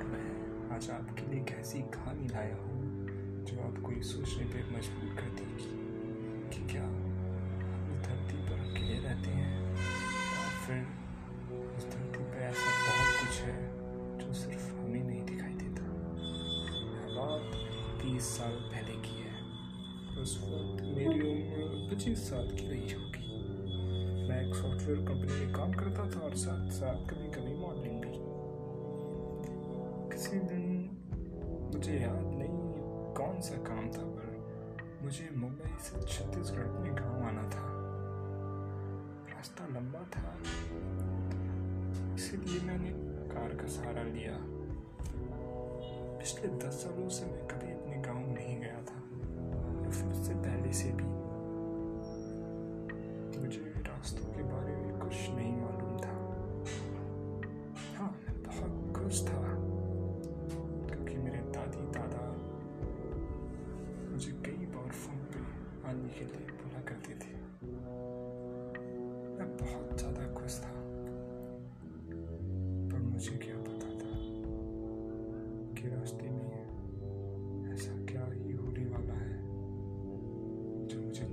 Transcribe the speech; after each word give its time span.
और 0.00 0.06
मैं 0.06 0.74
आज 0.74 0.88
आपके 0.90 1.22
लिए 1.30 1.40
एक 1.40 1.50
ऐसी 1.60 1.78
कहानी 1.94 2.28
लाया 2.28 2.54
हूँ, 2.56 2.76
जो 3.44 3.56
आपको 3.62 3.92
ये 3.92 4.02
सोचने 4.02 4.44
पर 4.44 4.70
मजबूर 4.76 5.10
कर 5.16 5.28
देगी 5.30 5.66
कि 6.52 6.60
क्या 6.72 6.84
हम 6.84 8.00
धरती 8.04 8.38
पर 8.46 8.62
अकेले 8.70 8.98
रहते 8.98 9.30
हैं 9.30 9.58
और 10.40 10.54
फिर 10.66 10.80
उस 11.76 11.84
धरती 11.84 12.24
पर 12.24 12.40
ऐसा 12.42 12.70
बहुत 12.86 13.20
कुछ 13.20 13.40
है 13.40 13.58
जो 14.18 14.32
सिर्फ़ 14.32 14.72
हमें 14.72 15.04
नहीं 15.04 15.24
दिखाई 15.26 15.52
देता। 15.52 15.84
यह 16.80 17.14
बात 17.18 17.52
तीस 18.02 18.32
साल 18.38 18.56
पहले 18.72 18.96
की 19.06 19.20
है। 19.20 19.36
उस 20.22 20.38
वक्त 20.44 20.82
मेरी 20.96 21.20
उम्र 21.32 21.88
पच्चीस 21.90 22.28
साल 22.30 22.50
की 22.50 22.68
रही 22.68 22.92
होगी। 22.92 23.28
मैं 24.28 24.42
एक 24.48 24.54
सॉफ्टवेयर 24.54 25.06
कंपनी 25.08 25.44
में 25.44 25.54
काम 25.54 25.72
करता 25.72 26.10
था 26.10 26.20
और 26.20 26.34
साथ 26.40 26.70
साथ 26.70 27.08
कभी 27.08 27.29
किसी 30.20 30.38
दिन 30.38 30.64
मुझे 31.74 31.92
याद 31.92 32.24
नहीं 32.30 32.56
कौन 33.16 33.40
सा 33.40 33.56
काम 33.64 33.86
था, 33.92 34.02
पर 34.16 34.98
मुझे 35.02 35.28
मुंबई 35.34 35.70
से 35.80 36.00
छत्तीसगढ़ 36.02 36.66
में 36.80 36.92
गाँव 36.96 37.22
आना 37.28 37.44
था। 37.52 37.62
रास्ता 39.30 39.68
लंबा 39.68 40.02
था, 40.16 40.32
इसीलिए 42.14 42.60
मैंने 42.66 42.90
कार 43.32 43.56
का 43.62 43.68
सहारा 43.68 44.02
लिया। 44.10 44.36
पिछले 46.18 46.52
दस 46.58 46.82
सालों 46.82 47.08
से 47.08 47.24
मैं 47.26 47.46
कभी 47.48 47.72
अपने 47.72 47.96
गाँव 48.02 48.20
नहीं 48.34 48.56
गया 48.60 48.80
था 48.90 49.00
फिर 49.90 50.04
उससे 50.10 50.34
पहले 50.36 50.72
से 50.72 50.92
भी। 50.92 51.08
मुझे 53.40 53.64
रास्तों 53.88 54.26
के 54.34 54.42
बारे 54.52 54.76
में 54.76 54.92
कुछ 55.00 55.16
नहीं 55.30 55.56
मालूम 55.56 55.96
था। 56.04 56.14
हाँ 57.96 58.12
मैं 58.18 58.42
बहुत 58.42 58.72
खुश 58.96 59.16
था। 59.28 59.39
के 66.20 66.26
लिए 66.26 66.52
बोला 66.60 66.80
करती 66.88 67.14
थी। 67.20 67.34
मैं 69.36 69.46
बहुत 69.56 69.98
ज़्यादा 69.98 70.24
खुश 70.34 70.56
था, 70.60 70.72
पर 72.90 73.00
मुझे 73.02 73.36
क्या 73.44 73.56
पता 73.68 73.90
था 74.00 74.12
कि 75.74 75.88
रास्ते 75.88 76.30
में 76.30 76.52
ऐसा 77.72 77.94
क्या 78.04 78.24
ही 78.32 78.52
होने 78.52 78.84
वाला 78.86 79.14
है 79.14 79.38
जो 80.88 81.00
मुझे 81.00 81.24